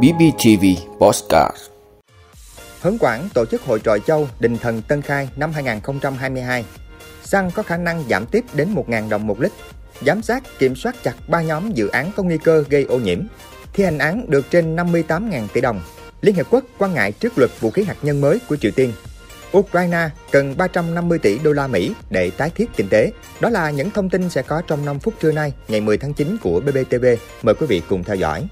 [0.00, 0.64] BBTV
[0.98, 1.56] Postcard
[2.80, 6.64] Hấn Quảng tổ chức hội trọi châu Đình Thần Tân Khai năm 2022.
[7.24, 9.52] Xăng có khả năng giảm tiếp đến 1.000 đồng một lít.
[10.00, 13.18] Giám sát kiểm soát chặt 3 nhóm dự án có nguy cơ gây ô nhiễm.
[13.72, 15.80] Thi hành án được trên 58.000 tỷ đồng.
[16.20, 18.92] Liên Hợp Quốc quan ngại trước luật vũ khí hạt nhân mới của Triều Tiên.
[19.58, 23.12] Ukraine cần 350 tỷ đô la Mỹ để tái thiết kinh tế.
[23.40, 26.14] Đó là những thông tin sẽ có trong 5 phút trưa nay, ngày 10 tháng
[26.14, 27.04] 9 của BBTV.
[27.42, 28.46] Mời quý vị cùng theo dõi.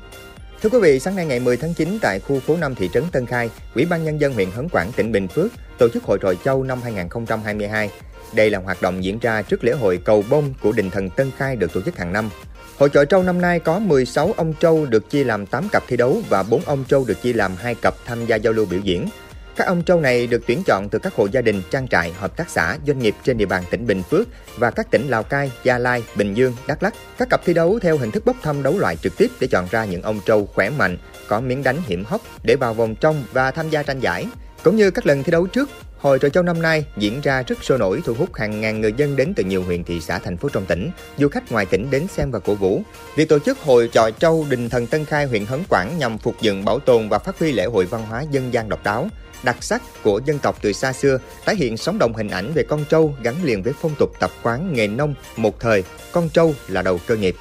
[0.62, 3.04] Thưa quý vị, sáng nay ngày 10 tháng 9 tại khu phố 5 thị trấn
[3.12, 6.18] Tân Khai, Ủy ban Nhân dân huyện Hấn Quảng, tỉnh Bình Phước tổ chức hội
[6.22, 7.90] trọi châu năm 2022.
[8.34, 11.30] Đây là hoạt động diễn ra trước lễ hội cầu bông của đình thần Tân
[11.38, 12.30] Khai được tổ chức hàng năm.
[12.78, 15.96] Hội trọi trâu năm nay có 16 ông trâu được chia làm 8 cặp thi
[15.96, 18.80] đấu và 4 ông trâu được chia làm 2 cặp tham gia giao lưu biểu
[18.80, 19.08] diễn.
[19.56, 22.36] Các ông trâu này được tuyển chọn từ các hộ gia đình, trang trại, hợp
[22.36, 25.52] tác xã, doanh nghiệp trên địa bàn tỉnh Bình Phước và các tỉnh Lào Cai,
[25.64, 26.94] Gia Lai, Bình Dương, Đắk Lắk.
[27.18, 29.66] Các cặp thi đấu theo hình thức bốc thăm đấu loại trực tiếp để chọn
[29.70, 33.24] ra những ông trâu khỏe mạnh, có miếng đánh hiểm hóc để vào vòng trong
[33.32, 34.26] và tham gia tranh giải.
[34.64, 35.70] Cũng như các lần thi đấu trước,
[36.00, 38.92] Hội trò châu năm nay diễn ra rất sôi nổi thu hút hàng ngàn người
[38.96, 41.90] dân đến từ nhiều huyện thị xã thành phố trong tỉnh, du khách ngoài tỉnh
[41.90, 42.82] đến xem và cổ vũ.
[43.16, 46.34] Việc tổ chức hội trò châu Đình Thần Tân Khai huyện Hấn Quảng nhằm phục
[46.40, 49.08] dựng bảo tồn và phát huy lễ hội văn hóa dân gian độc đáo,
[49.42, 52.62] đặc sắc của dân tộc từ xa xưa, tái hiện sống động hình ảnh về
[52.62, 56.54] con trâu gắn liền với phong tục tập quán nghề nông một thời, con trâu
[56.68, 57.36] là đầu cơ nghiệp.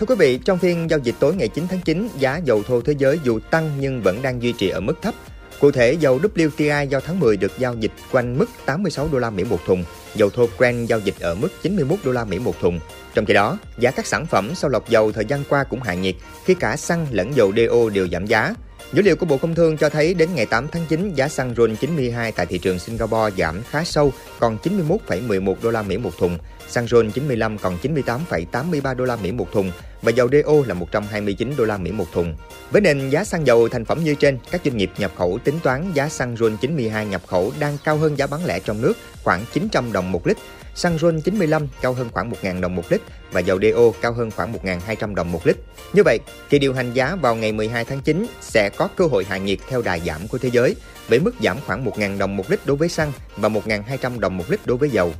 [0.00, 2.80] Thưa quý vị, trong phiên giao dịch tối ngày 9 tháng 9, giá dầu thô
[2.80, 5.14] thế giới dù tăng nhưng vẫn đang duy trì ở mức thấp.
[5.60, 9.30] Cụ thể, dầu WTI giao tháng 10 được giao dịch quanh mức 86 đô la
[9.30, 9.84] Mỹ một thùng,
[10.14, 12.80] dầu thô Brent giao dịch ở mức 91 đô la Mỹ một thùng.
[13.14, 15.94] Trong khi đó, giá các sản phẩm sau lọc dầu thời gian qua cũng hạ
[15.94, 18.54] nhiệt khi cả xăng lẫn dầu DO đều giảm giá.
[18.92, 21.54] Dữ liệu của Bộ Công Thương cho thấy đến ngày 8 tháng 9, giá xăng
[21.54, 26.18] RON 92 tại thị trường Singapore giảm khá sâu, còn 91,11 đô la Mỹ một
[26.18, 26.38] thùng.
[26.68, 31.54] Xăng RON 95 còn 98,83 đô la Mỹ một thùng và dầu DO là 129
[31.56, 32.34] đô la Mỹ một thùng.
[32.70, 35.58] Với nền giá xăng dầu thành phẩm như trên, các doanh nghiệp nhập khẩu tính
[35.62, 38.92] toán giá xăng RON 92 nhập khẩu đang cao hơn giá bán lẻ trong nước
[39.24, 40.36] khoảng 900 đồng một lít
[40.80, 43.00] xăng RON 95 cao hơn khoảng 1.000 đồng một lít
[43.32, 45.56] và dầu DO cao hơn khoảng 1.200 đồng một lít.
[45.92, 46.18] Như vậy,
[46.48, 49.58] kỳ điều hành giá vào ngày 12 tháng 9 sẽ có cơ hội hạ nhiệt
[49.68, 50.76] theo đà giảm của thế giới,
[51.08, 54.44] với mức giảm khoảng 1.000 đồng một lít đối với xăng và 1.200 đồng một
[54.50, 55.12] lít đối với dầu.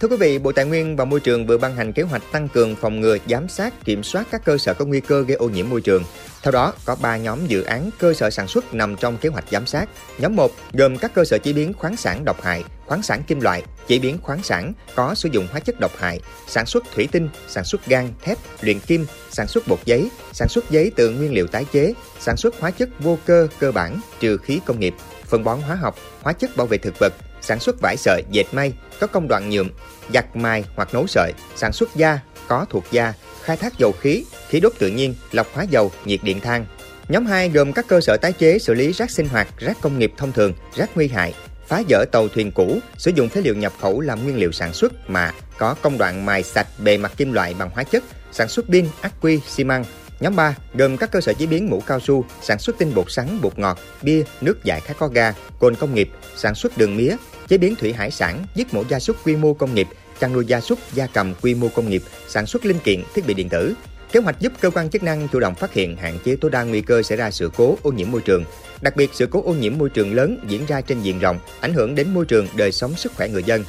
[0.00, 2.48] Thưa quý vị, Bộ Tài nguyên và Môi trường vừa ban hành kế hoạch tăng
[2.48, 5.48] cường phòng ngừa, giám sát, kiểm soát các cơ sở có nguy cơ gây ô
[5.48, 6.04] nhiễm môi trường.
[6.42, 9.44] Theo đó, có 3 nhóm dự án cơ sở sản xuất nằm trong kế hoạch
[9.50, 9.88] giám sát.
[10.18, 13.40] Nhóm 1 gồm các cơ sở chế biến khoáng sản độc hại, khoáng sản kim
[13.40, 17.08] loại, chế biến khoáng sản có sử dụng hóa chất độc hại, sản xuất thủy
[17.12, 21.10] tinh, sản xuất gan, thép, luyện kim, sản xuất bột giấy, sản xuất giấy từ
[21.10, 24.80] nguyên liệu tái chế, sản xuất hóa chất vô cơ cơ bản trừ khí công
[24.80, 24.94] nghiệp,
[25.24, 28.46] phân bón hóa học, hóa chất bảo vệ thực vật, sản xuất vải sợi, dệt
[28.52, 29.68] may, có công đoạn nhuộm,
[30.14, 33.12] giặt mài hoặc nấu sợi, sản xuất da, có thuộc da,
[33.42, 36.66] khai thác dầu khí, khí đốt tự nhiên, lọc hóa dầu, nhiệt điện than.
[37.08, 39.98] Nhóm 2 gồm các cơ sở tái chế xử lý rác sinh hoạt, rác công
[39.98, 41.34] nghiệp thông thường, rác nguy hại,
[41.68, 44.72] phá dỡ tàu thuyền cũ, sử dụng phế liệu nhập khẩu làm nguyên liệu sản
[44.72, 48.48] xuất mà có công đoạn mài sạch bề mặt kim loại bằng hóa chất, sản
[48.48, 49.84] xuất pin, ắc quy, xi măng.
[50.20, 53.10] Nhóm 3 gồm các cơ sở chế biến mũ cao su, sản xuất tinh bột
[53.12, 56.96] sắn, bột ngọt, bia, nước giải khát có ga, cồn công nghiệp, sản xuất đường
[56.96, 57.16] mía,
[57.50, 59.88] chế biến thủy hải sản, giết mổ gia súc quy mô công nghiệp,
[60.20, 63.26] chăn nuôi gia súc, gia cầm quy mô công nghiệp, sản xuất linh kiện, thiết
[63.26, 63.74] bị điện tử.
[64.12, 66.62] Kế hoạch giúp cơ quan chức năng chủ động phát hiện, hạn chế tối đa
[66.62, 68.44] nguy cơ xảy ra sự cố ô nhiễm môi trường.
[68.80, 71.74] Đặc biệt, sự cố ô nhiễm môi trường lớn diễn ra trên diện rộng, ảnh
[71.74, 73.64] hưởng đến môi trường, đời sống sức khỏe người dân.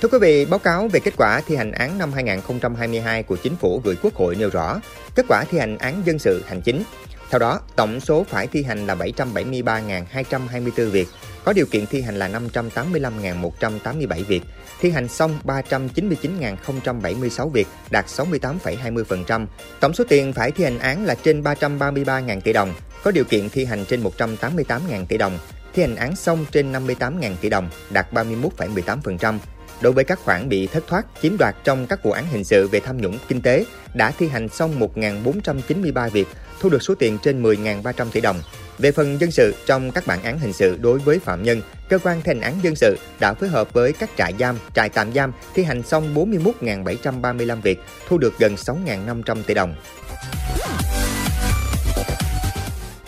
[0.00, 3.56] Thưa quý vị, báo cáo về kết quả thi hành án năm 2022 của Chính
[3.56, 4.80] phủ gửi Quốc hội nêu rõ,
[5.14, 6.82] kết quả thi hành án dân sự hành chính
[7.34, 11.08] theo đó, tổng số phải thi hành là 773.224 việc,
[11.44, 14.42] có điều kiện thi hành là 585.187 việc,
[14.80, 19.46] thi hành xong 399.076 việc, đạt 68,20%.
[19.80, 23.50] Tổng số tiền phải thi hành án là trên 333.000 tỷ đồng, có điều kiện
[23.50, 25.38] thi hành trên 188.000 tỷ đồng,
[25.74, 29.38] thi hành án xong trên 58.000 tỷ đồng, đạt 31,18%.
[29.80, 32.68] Đối với các khoản bị thất thoát, chiếm đoạt trong các vụ án hình sự
[32.68, 36.28] về tham nhũng kinh tế, đã thi hành xong 1.493 việc,
[36.60, 38.42] thu được số tiền trên 10.300 tỷ đồng.
[38.78, 41.98] Về phần dân sự, trong các bản án hình sự đối với phạm nhân, cơ
[41.98, 45.12] quan thi hành án dân sự đã phối hợp với các trại giam, trại tạm
[45.12, 47.78] giam thi hành xong 41.735 việc,
[48.08, 49.74] thu được gần 6.500 tỷ đồng.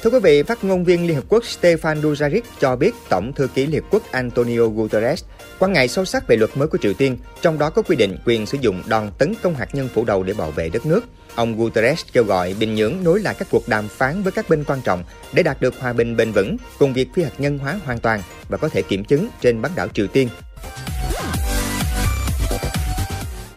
[0.07, 3.49] Thưa quý vị, phát ngôn viên Liên Hợp Quốc Stefan Dujarric cho biết Tổng thư
[3.55, 5.25] ký Liên Hợp Quốc Antonio Guterres
[5.59, 8.19] quan ngại sâu sắc về luật mới của Triều Tiên, trong đó có quy định
[8.25, 11.05] quyền sử dụng đòn tấn công hạt nhân phủ đầu để bảo vệ đất nước.
[11.35, 14.65] Ông Guterres kêu gọi Bình Nhưỡng nối lại các cuộc đàm phán với các bên
[14.65, 17.81] quan trọng để đạt được hòa bình bền vững cùng việc phi hạt nhân hóa
[17.85, 20.29] hoàn toàn và có thể kiểm chứng trên bán đảo Triều Tiên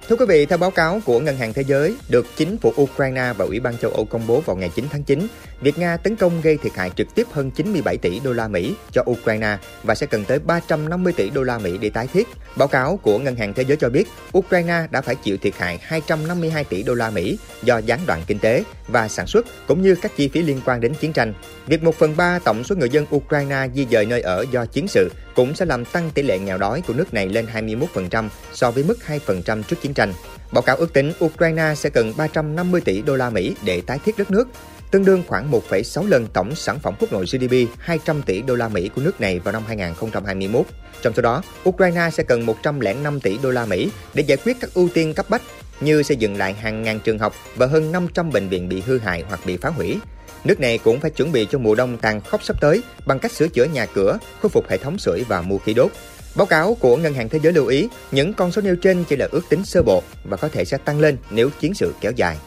[0.10, 3.34] Thưa quý vị, theo báo cáo của Ngân hàng Thế giới được chính phủ Ukraine
[3.38, 5.28] và Ủy ban châu Âu công bố vào ngày 9 tháng 9,
[5.62, 8.74] việc Nga tấn công gây thiệt hại trực tiếp hơn 97 tỷ đô la Mỹ
[8.92, 12.28] cho Ukraine và sẽ cần tới 350 tỷ đô la Mỹ để tái thiết.
[12.56, 14.08] Báo cáo của Ngân hàng Thế giới cho biết,
[14.38, 18.40] Ukraine đã phải chịu thiệt hại 252 tỷ đô la Mỹ do gián đoạn kinh
[18.40, 21.34] tế và sản xuất cũng như các chi phí liên quan đến chiến tranh.
[21.68, 24.88] Việc 1 phần 3 tổng số người dân Ukraine di dời nơi ở do chiến
[24.88, 28.72] sự cũng sẽ làm tăng tỷ lệ nghèo đói của nước này lên 21% so
[28.72, 28.98] với mức
[29.28, 30.14] 2% trước chiến tranh.
[30.52, 34.18] Báo cáo ước tính Ukraine sẽ cần 350 tỷ đô la Mỹ để tái thiết
[34.18, 34.48] đất nước,
[34.92, 38.68] tương đương khoảng 1,6 lần tổng sản phẩm quốc nội GDP 200 tỷ đô la
[38.68, 40.66] Mỹ của nước này vào năm 2021.
[41.02, 44.74] Trong số đó, Ukraine sẽ cần 105 tỷ đô la Mỹ để giải quyết các
[44.74, 45.42] ưu tiên cấp bách
[45.82, 48.98] như xây dựng lại hàng ngàn trường học và hơn 500 bệnh viện bị hư
[48.98, 49.98] hại hoặc bị phá hủy.
[50.44, 53.32] Nước này cũng phải chuẩn bị cho mùa đông tàn khốc sắp tới bằng cách
[53.32, 55.92] sửa chữa nhà cửa, khôi phục hệ thống sưởi và mua khí đốt.
[56.40, 59.16] Báo cáo của Ngân hàng Thế giới lưu ý, những con số nêu trên chỉ
[59.16, 62.12] là ước tính sơ bộ và có thể sẽ tăng lên nếu chiến sự kéo
[62.16, 62.38] dài.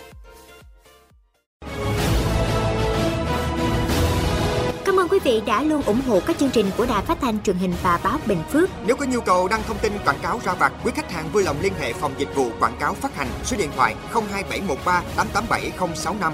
[4.85, 7.43] Cảm ơn quý vị đã luôn ủng hộ các chương trình của Đài Phát thanh
[7.43, 8.71] truyền hình và báo Bình Phước.
[8.87, 11.43] Nếu có nhu cầu đăng thông tin quảng cáo ra vặt, quý khách hàng vui
[11.43, 16.33] lòng liên hệ phòng dịch vụ quảng cáo phát hành số điện thoại 02713 887065.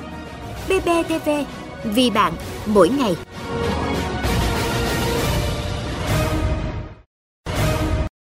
[0.69, 1.31] BBTV,
[1.85, 2.33] vì bạn,
[2.67, 3.17] mỗi ngày.